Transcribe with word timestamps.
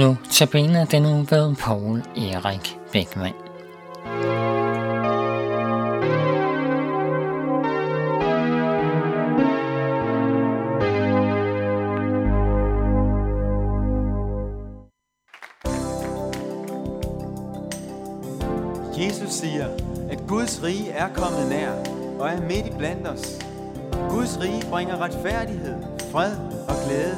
Nu 0.00 0.16
tabiner 0.30 0.84
den 0.84 1.02
nu 1.02 1.08
ved 1.08 1.56
Paul 1.56 2.02
Erik 2.16 2.78
Beckmann. 2.92 3.34
Jesus 18.98 19.32
siger, 19.32 19.66
at 20.10 20.18
Guds 20.28 20.62
rige 20.62 20.90
er 20.90 21.08
kommet 21.14 21.48
nær 21.48 21.70
og 22.18 22.28
er 22.28 22.40
midt 22.40 22.66
i 22.66 22.70
blandt 22.78 23.08
os. 23.08 23.38
Guds 24.10 24.40
rige 24.40 24.62
bringer 24.70 24.96
retfærdighed, 25.00 25.74
fred 26.12 26.36
og 26.68 26.74
glæde, 26.86 27.16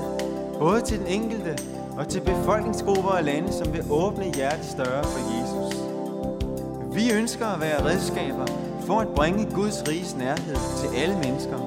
både 0.58 0.80
til 0.80 0.98
den 0.98 1.06
enkelte 1.06 1.71
og 1.98 2.08
til 2.08 2.20
befolkningsgrupper 2.20 3.10
og 3.10 3.24
lande, 3.24 3.52
som 3.52 3.72
vil 3.72 3.84
åbne 3.90 4.24
hjertet 4.34 4.64
større 4.64 5.04
for 5.04 5.20
Jesus. 5.34 5.80
Vi 6.94 7.12
ønsker 7.12 7.46
at 7.46 7.60
være 7.60 7.84
redskaber 7.84 8.46
for 8.86 9.00
at 9.00 9.08
bringe 9.08 9.50
Guds 9.54 9.88
riges 9.88 10.16
nærhed 10.16 10.56
til 10.80 11.00
alle 11.00 11.14
mennesker. 11.14 11.58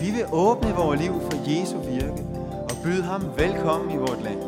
Vi 0.00 0.10
vil 0.10 0.24
åbne 0.32 0.70
vores 0.70 1.00
liv 1.00 1.12
for 1.12 1.50
Jesu 1.50 1.78
virke 1.78 2.24
og 2.70 2.76
byde 2.82 3.02
ham 3.02 3.22
velkommen 3.36 3.90
i 3.90 3.96
vort 3.96 4.22
land. 4.24 4.43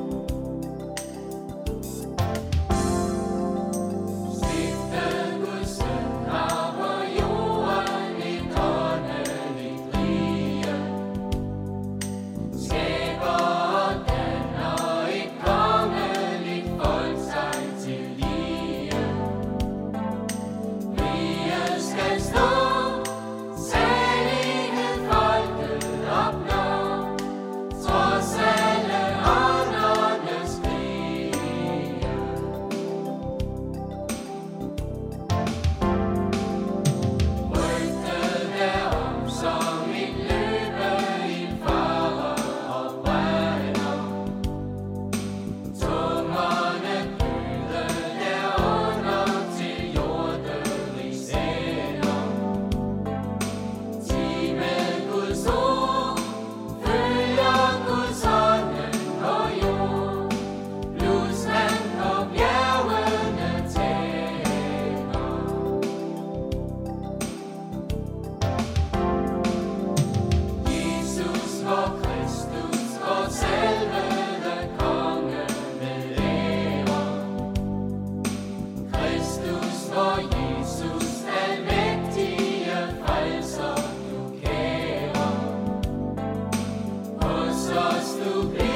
to 88.26 88.44
be. 88.58 88.75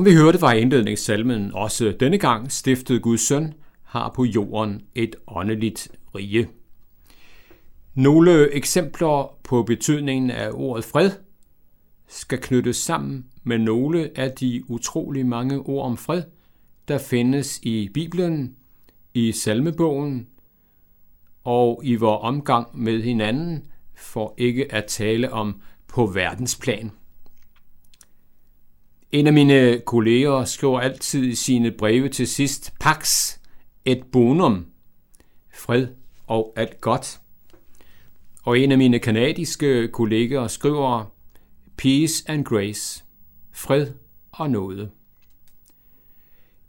Som 0.00 0.06
vi 0.06 0.14
hørte 0.14 0.40
var 0.40 0.52
indledningssalmen 0.52 1.54
også 1.54 1.94
denne 2.00 2.18
gang 2.18 2.52
stiftet 2.52 3.02
Guds 3.02 3.20
søn 3.20 3.54
har 3.82 4.12
på 4.16 4.24
jorden 4.24 4.80
et 4.94 5.16
åndeligt 5.28 5.88
rige. 6.14 6.48
Nogle 7.94 8.54
eksempler 8.54 9.38
på 9.44 9.62
betydningen 9.62 10.30
af 10.30 10.50
ordet 10.52 10.84
fred 10.84 11.10
skal 12.08 12.38
knyttes 12.40 12.76
sammen 12.76 13.26
med 13.42 13.58
nogle 13.58 14.10
af 14.14 14.30
de 14.30 14.62
utrolig 14.70 15.26
mange 15.26 15.58
ord 15.58 15.84
om 15.84 15.96
fred, 15.96 16.22
der 16.88 16.98
findes 16.98 17.60
i 17.62 17.88
Bibelen, 17.94 18.56
i 19.14 19.32
salmebogen 19.32 20.26
og 21.44 21.80
i 21.84 21.94
vores 21.94 22.20
omgang 22.22 22.82
med 22.82 23.02
hinanden, 23.02 23.66
for 23.94 24.34
ikke 24.38 24.74
at 24.74 24.84
tale 24.84 25.32
om 25.32 25.60
på 25.88 26.06
verdensplan. 26.06 26.90
En 29.12 29.26
af 29.26 29.32
mine 29.32 29.80
kolleger 29.86 30.44
skriver 30.44 30.80
altid 30.80 31.24
i 31.24 31.34
sine 31.34 31.70
breve 31.70 32.08
til 32.08 32.28
sidst, 32.28 32.72
Pax 32.80 33.30
et 33.84 34.04
bonum, 34.12 34.66
fred 35.54 35.86
og 36.26 36.52
alt 36.56 36.80
godt. 36.80 37.20
Og 38.44 38.58
en 38.58 38.72
af 38.72 38.78
mine 38.78 38.98
kanadiske 38.98 39.88
kolleger 39.88 40.46
skriver, 40.46 41.12
Peace 41.76 42.24
and 42.26 42.44
grace, 42.44 43.04
fred 43.52 43.86
og 44.32 44.50
nåde. 44.50 44.90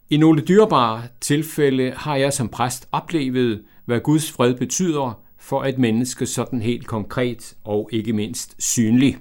I 0.09 0.17
nogle 0.17 0.41
dyrbare 0.41 1.03
tilfælde 1.21 1.91
har 1.91 2.15
jeg 2.15 2.33
som 2.33 2.49
præst 2.49 2.87
oplevet, 2.91 3.63
hvad 3.85 3.99
Guds 3.99 4.31
fred 4.31 4.55
betyder 4.55 5.23
for 5.37 5.63
et 5.63 5.77
menneske 5.77 6.25
sådan 6.25 6.61
helt 6.61 6.87
konkret 6.87 7.57
og 7.63 7.89
ikke 7.91 8.13
mindst 8.13 8.55
synligt. 8.59 9.17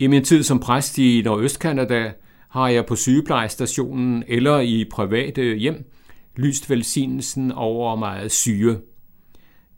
I 0.00 0.06
min 0.06 0.24
tid 0.24 0.42
som 0.42 0.60
præst 0.60 0.98
i 0.98 1.22
Nordøstkanada 1.24 2.12
har 2.48 2.68
jeg 2.68 2.86
på 2.86 2.96
sygeplejestationen 2.96 4.24
eller 4.28 4.60
i 4.60 4.84
private 4.90 5.56
hjem 5.56 5.90
lyst 6.36 6.70
velsignelsen 6.70 7.52
over 7.52 7.96
meget 7.96 8.32
syge. 8.32 8.78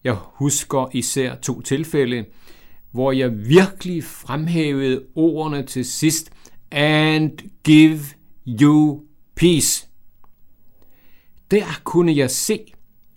Jeg 0.04 0.16
husker 0.34 0.88
især 0.92 1.34
to 1.34 1.60
tilfælde, 1.60 2.24
hvor 2.90 3.12
jeg 3.12 3.48
virkelig 3.48 4.04
fremhævede 4.04 5.02
ordene 5.14 5.62
til 5.62 5.84
sidst, 5.84 6.30
and 6.70 7.30
give 7.64 8.00
you 8.46 9.00
peace. 9.34 9.88
Der 11.50 11.80
kunne 11.84 12.16
jeg 12.16 12.30
se, 12.30 12.72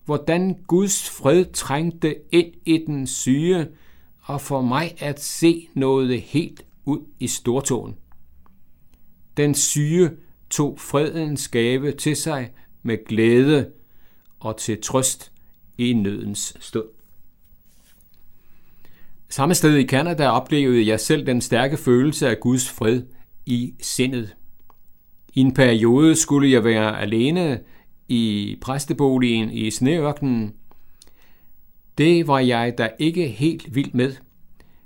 hvordan 0.05 0.57
Guds 0.67 1.09
fred 1.09 1.45
trængte 1.53 2.15
ind 2.31 2.53
i 2.65 2.83
den 2.87 3.07
syge, 3.07 3.67
og 4.21 4.41
for 4.41 4.61
mig 4.61 4.95
at 4.99 5.23
se 5.23 5.67
noget 5.73 6.21
helt 6.21 6.64
ud 6.85 6.99
i 7.19 7.27
stortåen. 7.27 7.95
Den 9.37 9.55
syge 9.55 10.11
tog 10.49 10.79
fredens 10.79 11.47
gave 11.47 11.91
til 11.91 12.15
sig 12.15 12.51
med 12.83 13.05
glæde 13.05 13.71
og 14.39 14.57
til 14.57 14.81
trøst 14.81 15.31
i 15.77 15.93
nødens 15.93 16.57
stund. 16.59 16.85
Samme 19.29 19.55
sted 19.55 19.75
i 19.75 19.83
Kanada 19.83 20.29
oplevede 20.29 20.87
jeg 20.87 20.99
selv 20.99 21.25
den 21.25 21.41
stærke 21.41 21.77
følelse 21.77 22.29
af 22.29 22.39
Guds 22.39 22.69
fred 22.69 23.01
i 23.45 23.73
sindet. 23.81 24.35
I 25.33 25.39
en 25.39 25.53
periode 25.53 26.15
skulle 26.15 26.51
jeg 26.51 26.63
være 26.63 27.01
alene 27.01 27.59
i 28.07 28.57
præsteboligen 28.61 29.51
i 29.51 29.71
sneørkenen. 29.71 30.53
Det 31.97 32.27
var 32.27 32.39
jeg 32.39 32.77
da 32.77 32.89
ikke 32.99 33.27
helt 33.27 33.75
vild 33.75 33.93
med, 33.93 34.15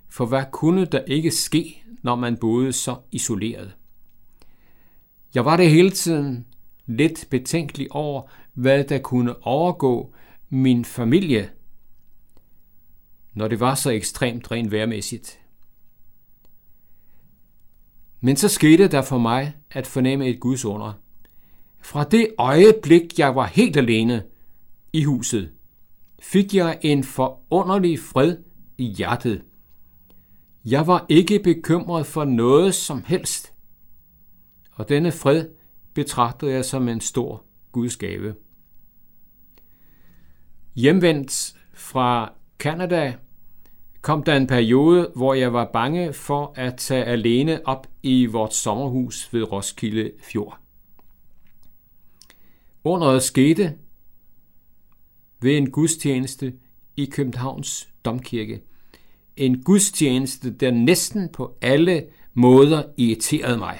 for 0.10 0.26
hvad 0.26 0.44
kunne 0.52 0.86
der 0.86 1.02
ikke 1.08 1.32
ske, 1.32 1.84
når 2.02 2.16
man 2.16 2.38
boede 2.38 2.74
så 2.74 2.96
isoleret? 3.12 3.76
Jeg 5.36 5.46
var 5.46 5.58
det 5.58 5.70
hele 5.70 5.92
tiden 5.92 6.46
lidt 6.86 7.28
betænkelig 7.30 7.92
over, 7.92 8.22
hvad 8.54 8.84
der 8.84 9.00
kunne 9.00 9.46
overgå 9.46 10.14
min 10.50 10.86
familie, 10.86 11.50
når 13.34 13.48
det 13.48 13.60
var 13.60 13.76
så 13.76 13.90
ekstremt 13.90 14.52
rent 14.52 14.72
værmæssigt. 14.72 15.40
Men 18.22 18.36
så 18.36 18.48
skete 18.48 18.88
der 18.88 19.02
for 19.02 19.18
mig 19.18 19.56
at 19.72 19.88
fornemme 19.88 20.28
et 20.28 20.40
Guds 20.40 20.66
under. 20.66 20.94
Fra 21.82 22.04
det 22.04 22.28
øjeblik, 22.38 23.20
jeg 23.20 23.36
var 23.36 23.46
helt 23.46 23.78
alene 23.78 24.24
i 24.94 25.04
huset, 25.04 25.52
fik 26.22 26.54
jeg 26.54 26.80
en 26.82 27.04
forunderlig 27.04 28.00
fred 28.00 28.38
i 28.78 28.84
hjertet. 28.84 29.44
Jeg 30.72 30.88
var 30.88 31.06
ikke 31.10 31.40
bekymret 31.40 32.06
for 32.06 32.26
noget 32.26 32.76
som 32.76 33.04
helst, 33.04 33.54
og 34.72 34.90
denne 34.90 35.12
fred 35.12 35.50
betragtede 35.94 36.52
jeg 36.52 36.66
som 36.66 36.88
en 36.88 37.02
stor 37.02 37.44
Guds 37.72 37.98
gave. 37.98 38.36
Hjemvendt 40.76 41.56
fra 41.74 42.34
Kanada 42.60 43.16
kom 44.02 44.24
der 44.24 44.36
en 44.36 44.48
periode, 44.48 45.12
hvor 45.16 45.34
jeg 45.34 45.54
var 45.54 45.70
bange 45.74 46.14
for 46.14 46.54
at 46.56 46.78
tage 46.78 47.06
alene 47.06 47.68
op 47.68 47.88
i 48.04 48.26
vort 48.26 48.54
sommerhus 48.54 49.34
ved 49.34 49.52
Roskilde 49.52 50.12
Fjord. 50.20 50.60
Underet 52.84 53.24
skete 53.24 53.78
ved 55.42 55.58
en 55.58 55.72
gudstjeneste 55.72 56.54
i 56.98 57.06
Københavns 57.06 57.90
Domkirke. 58.06 58.62
En 59.40 59.62
gudstjeneste, 59.64 60.52
der 60.52 60.72
næsten 60.72 61.30
på 61.30 61.58
alle 61.62 62.06
måder 62.34 62.84
irriterede 62.98 63.58
mig. 63.58 63.80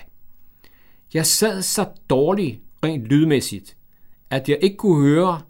Jeg 1.14 1.26
sad 1.26 1.62
så 1.62 1.88
dårligt 2.10 2.60
rent 2.84 3.06
lydmæssigt, 3.06 3.78
at 4.30 4.50
jeg 4.50 4.58
ikke 4.62 4.78
kunne 4.78 5.02
høre 5.02 5.42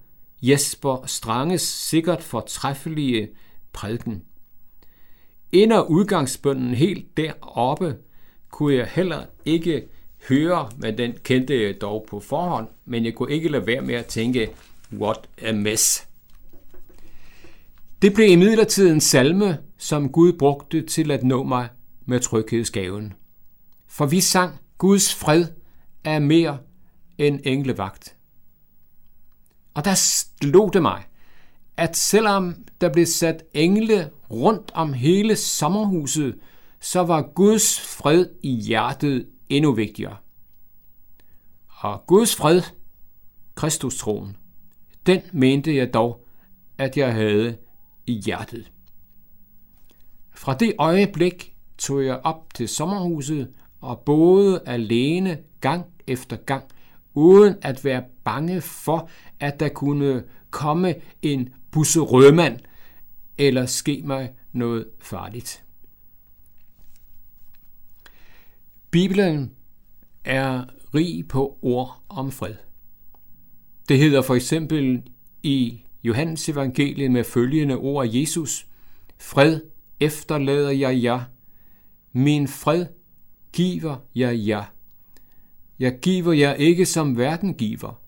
Jesper 0.41 1.05
Stranges 1.05 1.61
sikkert 1.61 2.23
fortræffelige 2.23 3.29
prædiken. 3.73 4.23
Inder 5.51 5.81
udgangsbønden 5.81 6.73
helt 6.73 7.17
deroppe 7.17 7.95
kunne 8.49 8.75
jeg 8.75 8.87
heller 8.87 9.23
ikke 9.45 9.87
høre, 10.29 10.69
men 10.77 10.97
den 10.97 11.13
kendte 11.23 11.63
jeg 11.63 11.81
dog 11.81 12.05
på 12.09 12.19
forhånd, 12.19 12.67
men 12.85 13.05
jeg 13.05 13.13
kunne 13.13 13.31
ikke 13.31 13.49
lade 13.49 13.67
være 13.67 13.81
med 13.81 13.95
at 13.95 14.05
tænke, 14.05 14.49
what 14.93 15.29
a 15.41 15.51
mess. 15.51 16.07
Det 18.01 18.13
blev 18.13 18.27
imidlertid 18.27 18.91
en 18.91 19.01
salme, 19.01 19.57
som 19.79 20.11
Gud 20.11 20.33
brugte 20.33 20.81
til 20.81 21.11
at 21.11 21.23
nå 21.23 21.43
mig 21.43 21.69
med 22.05 22.19
tryghedsgaven. 22.19 23.13
For 23.87 24.05
vi 24.05 24.21
sang, 24.21 24.59
Guds 24.77 25.15
fred 25.15 25.45
er 26.03 26.19
mere 26.19 26.57
end 27.17 27.39
englevagt. 27.43 28.15
Og 29.73 29.85
der 29.85 29.93
slog 29.93 30.73
det 30.73 30.81
mig, 30.81 31.03
at 31.77 31.97
selvom 31.97 32.55
der 32.81 32.93
blev 32.93 33.05
sat 33.05 33.43
engle 33.53 34.11
rundt 34.31 34.71
om 34.73 34.93
hele 34.93 35.35
sommerhuset, 35.35 36.39
så 36.79 36.99
var 37.03 37.21
Guds 37.21 37.79
fred 37.81 38.25
i 38.43 38.51
hjertet 38.51 39.27
endnu 39.49 39.71
vigtigere. 39.71 40.17
Og 41.67 42.03
Guds 42.07 42.35
fred, 42.35 42.61
Kristus 43.55 43.97
troen, 43.97 44.37
den 45.05 45.21
mente 45.33 45.75
jeg 45.75 45.93
dog, 45.93 46.25
at 46.77 46.97
jeg 46.97 47.13
havde 47.13 47.57
i 48.07 48.13
hjertet. 48.25 48.71
Fra 50.39 50.53
det 50.53 50.73
øjeblik 50.77 51.55
tog 51.77 52.05
jeg 52.05 52.19
op 52.23 52.53
til 52.53 52.67
sommerhuset 52.67 53.53
og 53.81 53.99
boede 53.99 54.61
alene 54.65 55.39
gang 55.61 55.85
efter 56.07 56.35
gang, 56.35 56.63
uden 57.13 57.55
at 57.61 57.85
være 57.85 58.03
bange 58.23 58.61
for, 58.61 59.09
at 59.39 59.59
der 59.59 59.69
kunne 59.69 60.23
komme 60.49 60.95
en 61.21 61.49
busserødmand 61.71 62.59
eller 63.37 63.65
ske 63.65 64.01
mig 64.05 64.33
noget 64.51 64.87
farligt. 64.99 65.63
Bibelen 68.91 69.51
er 70.25 70.63
rig 70.95 71.27
på 71.27 71.59
ord 71.61 72.03
om 72.09 72.31
fred. 72.31 72.55
Det 73.89 73.97
hedder 73.97 74.21
for 74.21 74.35
eksempel 74.35 75.03
i 75.43 75.81
Johannes 76.03 76.49
evangeliet 76.49 77.11
med 77.11 77.23
følgende 77.23 77.75
ord 77.75 78.07
af 78.07 78.09
Jesus. 78.13 78.67
Fred 79.17 79.61
efterlader 79.99 80.69
jeg 80.69 81.03
jer. 81.03 81.21
Min 82.13 82.47
fred 82.47 82.85
giver 83.53 83.97
jeg 84.15 84.47
jer. 84.47 84.63
Jeg 85.79 85.99
giver 86.01 86.33
jer 86.33 86.53
ikke 86.53 86.85
som 86.85 87.17
verden 87.17 87.53
giver. 87.53 88.01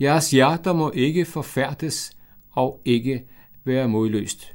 Jeres 0.00 0.30
hjerter 0.30 0.72
må 0.72 0.90
ikke 0.90 1.24
forfærdes 1.24 2.16
og 2.50 2.80
ikke 2.84 3.24
være 3.64 3.88
modløst. 3.88 4.54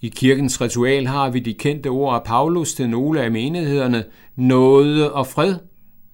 I 0.00 0.08
kirkens 0.08 0.60
ritual 0.60 1.06
har 1.06 1.30
vi 1.30 1.40
de 1.40 1.54
kendte 1.54 1.88
ord 1.88 2.14
af 2.14 2.24
Paulus 2.24 2.74
til 2.74 2.90
nogle 2.90 3.22
af 3.22 3.30
menighederne. 3.30 4.04
Nåde 4.36 5.12
og 5.12 5.26
fred 5.26 5.58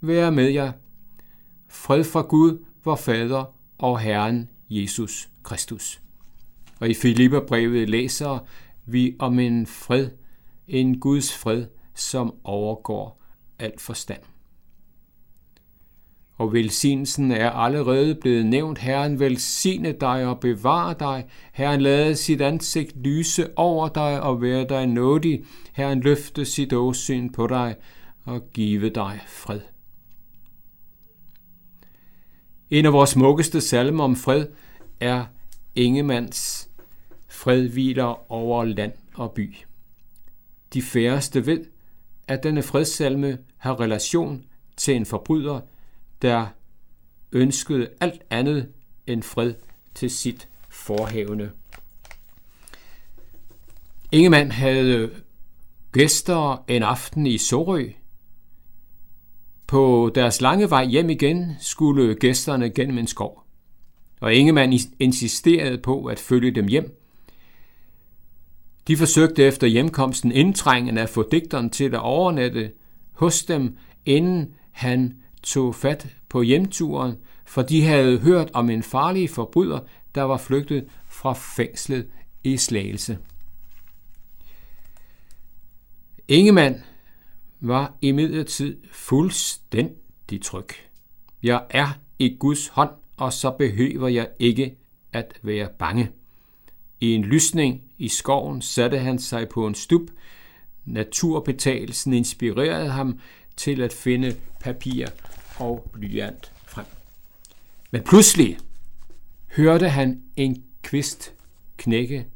være 0.00 0.32
med 0.32 0.50
jer. 0.50 0.72
Fred 1.68 2.04
fra 2.04 2.22
Gud, 2.22 2.64
vor 2.84 2.96
Fader 2.96 3.54
og 3.78 4.00
Herren 4.00 4.50
Jesus 4.70 5.28
Kristus. 5.42 6.03
Og 6.84 6.90
i 6.90 6.94
Filipperbrevet 6.94 7.88
læser 7.88 8.38
vi 8.86 9.16
om 9.18 9.38
en 9.38 9.66
fred, 9.66 10.10
en 10.68 11.00
Guds 11.00 11.36
fred, 11.36 11.66
som 11.94 12.34
overgår 12.44 13.22
al 13.58 13.72
forstand 13.78 14.20
og 16.38 16.52
velsignelsen 16.52 17.30
er 17.30 17.50
allerede 17.50 18.14
blevet 18.14 18.46
nævnt. 18.46 18.78
Herren 18.78 19.20
velsigne 19.20 19.92
dig 19.92 20.26
og 20.26 20.40
bevare 20.40 20.94
dig. 20.98 21.24
Herren 21.52 21.80
lade 21.80 22.16
sit 22.16 22.40
ansigt 22.40 22.96
lyse 22.96 23.58
over 23.58 23.88
dig 23.88 24.22
og 24.22 24.42
være 24.42 24.66
dig 24.68 24.86
nådig. 24.86 25.44
Herren 25.72 26.00
løfte 26.00 26.44
sit 26.44 26.72
åsyn 26.72 27.32
på 27.32 27.46
dig 27.46 27.76
og 28.24 28.42
give 28.52 28.88
dig 28.88 29.20
fred. 29.28 29.60
En 32.70 32.86
af 32.86 32.92
vores 32.92 33.10
smukkeste 33.10 33.60
salmer 33.60 34.04
om 34.04 34.16
fred 34.16 34.46
er 35.00 35.24
Ingemands 35.74 36.70
Fred 37.34 37.68
hviler 37.68 38.32
over 38.32 38.64
land 38.64 38.92
og 39.14 39.32
by. 39.32 39.54
De 40.74 40.82
færreste 40.82 41.46
ved, 41.46 41.64
at 42.28 42.42
denne 42.42 42.62
fredssalme 42.62 43.38
har 43.56 43.80
relation 43.80 44.44
til 44.76 44.96
en 44.96 45.06
forbryder, 45.06 45.60
der 46.22 46.46
ønskede 47.32 47.88
alt 48.00 48.22
andet 48.30 48.72
end 49.06 49.22
fred 49.22 49.54
til 49.94 50.10
sit 50.10 50.48
forhævne. 50.68 51.52
Ingemann 54.12 54.50
havde 54.50 55.10
gæster 55.92 56.64
en 56.68 56.82
aften 56.82 57.26
i 57.26 57.38
Sorø. 57.38 57.88
På 59.66 60.12
deres 60.14 60.40
lange 60.40 60.70
vej 60.70 60.84
hjem 60.84 61.10
igen 61.10 61.56
skulle 61.60 62.14
gæsterne 62.14 62.70
gennem 62.70 62.98
en 62.98 63.06
skov. 63.06 63.44
Og 64.20 64.34
Ingemann 64.34 64.78
insisterede 64.98 65.78
på 65.78 66.04
at 66.04 66.18
følge 66.18 66.50
dem 66.50 66.66
hjem. 66.66 66.98
De 68.88 68.96
forsøgte 68.96 69.42
efter 69.42 69.66
hjemkomsten 69.66 70.32
indtrængende 70.32 71.02
at 71.02 71.08
få 71.08 71.28
digteren 71.30 71.70
til 71.70 71.94
at 71.94 72.00
overnatte 72.00 72.72
hos 73.12 73.42
dem, 73.42 73.76
inden 74.06 74.54
han 74.70 75.16
tog 75.42 75.74
fat 75.74 76.16
på 76.28 76.42
hjemturen, 76.42 77.16
for 77.44 77.62
de 77.62 77.84
havde 77.84 78.18
hørt 78.18 78.50
om 78.52 78.70
en 78.70 78.82
farlig 78.82 79.30
forbryder, 79.30 79.80
der 80.14 80.22
var 80.22 80.36
flygtet 80.36 80.84
fra 81.08 81.32
fængslet 81.32 82.06
i 82.44 82.56
Slagelse. 82.56 83.18
Ingemann 86.28 86.84
var 87.60 87.94
imidlertid 88.00 88.76
fuldstændig 88.92 90.42
tryg. 90.42 90.68
Jeg 91.42 91.64
er 91.70 91.88
i 92.18 92.36
Guds 92.40 92.68
hånd, 92.68 92.90
og 93.16 93.32
så 93.32 93.50
behøver 93.50 94.08
jeg 94.08 94.28
ikke 94.38 94.76
at 95.12 95.38
være 95.42 95.68
bange. 95.78 96.10
I 97.00 97.14
en 97.14 97.24
lysning 97.24 97.82
i 98.04 98.08
skoven, 98.08 98.62
satte 98.62 98.98
han 98.98 99.18
sig 99.18 99.48
på 99.48 99.66
en 99.66 99.74
stup. 99.74 100.10
Naturbetalelsen 100.84 102.12
inspirerede 102.12 102.90
ham 102.90 103.18
til 103.56 103.82
at 103.82 103.92
finde 103.92 104.36
papir 104.60 105.06
og 105.58 105.90
blyant 105.92 106.52
frem. 106.66 106.84
Men 107.90 108.02
pludselig 108.02 108.58
hørte 109.56 109.88
han 109.88 110.22
en 110.36 110.64
kvist 110.82 111.32
knække. 111.76 112.26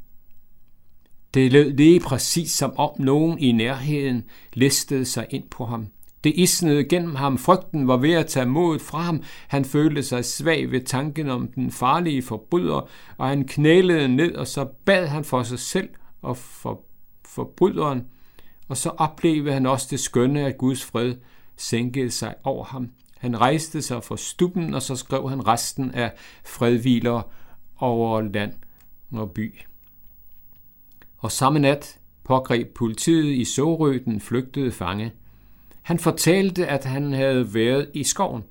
Det 1.33 1.51
lød 1.51 1.73
lige 1.73 1.99
præcis 1.99 2.51
som 2.51 2.73
om 2.77 3.01
nogen 3.01 3.39
i 3.39 3.51
nærheden 3.51 4.23
listede 4.53 5.05
sig 5.05 5.27
ind 5.29 5.43
på 5.49 5.65
ham. 5.65 5.87
Det 6.23 6.33
isnede 6.35 6.83
gennem 6.83 7.15
ham. 7.15 7.37
Frygten 7.37 7.87
var 7.87 7.97
ved 7.97 8.13
at 8.13 8.27
tage 8.27 8.45
modet 8.45 8.81
fra 8.81 9.01
ham. 9.01 9.23
Han 9.47 9.65
følte 9.65 10.03
sig 10.03 10.25
svag 10.25 10.71
ved 10.71 10.81
tanken 10.81 11.29
om 11.29 11.47
den 11.47 11.71
farlige 11.71 12.21
forbryder, 12.21 12.89
og 13.17 13.27
han 13.27 13.47
knælede 13.47 14.07
ned, 14.07 14.35
og 14.35 14.47
så 14.47 14.65
bad 14.65 15.07
han 15.07 15.23
for 15.23 15.43
sig 15.43 15.59
selv 15.59 15.89
og 16.21 16.37
for 16.37 16.83
forbryderen. 17.25 18.07
Og 18.67 18.77
så 18.77 18.89
oplevede 18.89 19.53
han 19.53 19.65
også 19.65 19.87
det 19.91 19.99
skønne, 19.99 20.45
at 20.45 20.57
Guds 20.57 20.83
fred 20.83 21.15
sænkede 21.57 22.11
sig 22.11 22.35
over 22.43 22.63
ham. 22.63 22.89
Han 23.17 23.41
rejste 23.41 23.81
sig 23.81 24.03
fra 24.03 24.17
stuppen, 24.17 24.73
og 24.73 24.81
så 24.81 24.95
skrev 24.95 25.29
han 25.29 25.47
resten 25.47 25.91
af 25.91 26.13
fredviler 26.45 27.21
over 27.77 28.21
land 28.21 28.53
og 29.11 29.31
by. 29.31 29.59
Og 31.17 31.31
samme 31.31 31.59
nat 31.59 31.99
pågreb 32.23 32.73
politiet 32.73 33.25
i 33.25 33.45
Sorø 33.45 33.99
den 34.05 34.19
flygtede 34.19 34.71
fange. 34.71 35.11
Han 35.89 35.99
fortalte, 35.99 36.67
at 36.67 36.85
han 36.85 37.13
havde 37.13 37.53
været 37.53 37.89
i 37.93 38.03
skoven. 38.03 38.43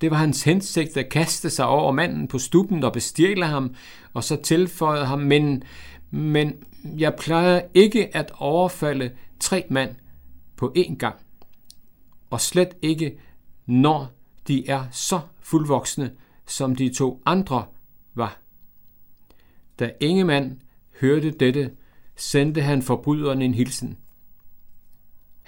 Det 0.00 0.10
var 0.10 0.16
hans 0.16 0.44
hensigt 0.44 0.96
at 0.96 1.08
kaste 1.08 1.50
sig 1.50 1.66
over 1.66 1.92
manden 1.92 2.28
på 2.28 2.38
stuppen 2.38 2.84
og 2.84 2.92
bestjæle 2.92 3.46
ham, 3.46 3.74
og 4.14 4.24
så 4.24 4.36
tilføjede 4.36 5.06
ham, 5.06 5.18
men, 5.18 5.62
men 6.10 6.52
jeg 6.84 7.14
plejer 7.18 7.60
ikke 7.74 8.16
at 8.16 8.32
overfalde 8.34 9.10
tre 9.40 9.64
mand 9.70 9.94
på 10.56 10.74
én 10.78 10.96
gang, 10.96 11.16
og 12.30 12.40
slet 12.40 12.76
ikke, 12.82 13.18
når 13.66 14.12
de 14.48 14.68
er 14.68 14.84
så 14.90 15.20
fuldvoksne, 15.40 16.10
som 16.46 16.76
de 16.76 16.94
to 16.94 17.22
andre 17.26 17.64
var. 18.14 18.40
Da 19.78 19.90
Ingemann 20.00 20.62
hørte 21.00 21.30
dette, 21.30 21.70
sendte 22.16 22.62
han 22.62 22.82
forbryderen 22.82 23.42
en 23.42 23.54
hilsen. 23.54 23.98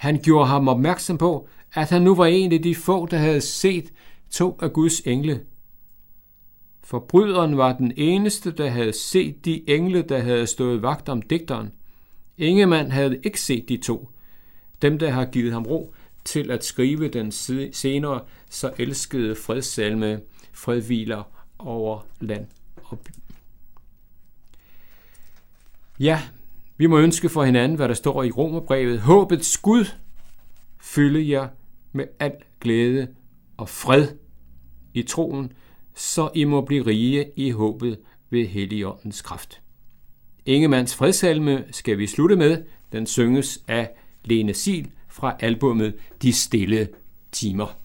Han 0.01 0.19
gjorde 0.21 0.47
ham 0.47 0.67
opmærksom 0.67 1.17
på, 1.17 1.47
at 1.73 1.89
han 1.89 2.01
nu 2.01 2.15
var 2.15 2.25
en 2.25 2.53
af 2.53 2.61
de 2.61 2.75
få, 2.75 3.05
der 3.05 3.17
havde 3.17 3.41
set 3.41 3.93
to 4.29 4.57
af 4.61 4.73
Guds 4.73 4.99
engle. 4.99 5.45
Forbryderen 6.83 7.57
var 7.57 7.77
den 7.77 7.93
eneste, 7.97 8.51
der 8.51 8.69
havde 8.69 8.93
set 8.93 9.45
de 9.45 9.69
engle, 9.69 10.01
der 10.01 10.19
havde 10.19 10.47
stået 10.47 10.81
vagt 10.81 11.09
om 11.09 11.21
digteren. 11.21 11.71
Ingemann 12.37 12.91
havde 12.91 13.19
ikke 13.23 13.41
set 13.41 13.69
de 13.69 13.77
to, 13.77 14.09
dem 14.81 14.99
der 14.99 15.09
har 15.09 15.25
givet 15.25 15.53
ham 15.53 15.63
ro 15.63 15.93
til 16.25 16.51
at 16.51 16.65
skrive 16.65 17.07
den 17.07 17.31
senere 17.71 18.21
så 18.49 18.73
elskede 18.77 19.35
fredssalme 19.35 20.21
Fredviler 20.53 21.23
over 21.59 22.05
land 22.19 22.47
og 22.83 22.99
by. 22.99 23.11
Ja, 25.99 26.21
vi 26.81 26.87
må 26.87 26.99
ønske 26.99 27.29
for 27.29 27.43
hinanden, 27.43 27.75
hvad 27.75 27.87
der 27.87 27.93
står 27.93 28.23
i 28.23 28.31
Romerbrevet. 28.31 28.99
Håbets 28.99 29.57
Gud 29.57 29.85
fylde 30.79 31.29
jer 31.29 31.47
med 31.91 32.05
al 32.19 32.31
glæde 32.61 33.07
og 33.57 33.69
fred 33.69 34.07
i 34.93 35.03
troen, 35.03 35.51
så 35.95 36.29
I 36.35 36.43
må 36.43 36.61
blive 36.61 36.85
rige 36.85 37.25
i 37.35 37.51
håbet 37.51 37.99
ved 38.29 38.47
Helligåndens 38.47 39.21
kraft. 39.21 39.61
Ingemands 40.45 40.95
fredsalme 40.95 41.65
skal 41.71 41.97
vi 41.97 42.07
slutte 42.07 42.35
med. 42.35 42.63
Den 42.91 43.05
synges 43.05 43.63
af 43.67 43.89
Lene 44.25 44.53
Sil 44.61 44.87
fra 45.07 45.35
albummet 45.39 45.95
De 46.21 46.33
Stille 46.33 46.87
Timer. 47.31 47.80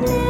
listening. 0.00 0.27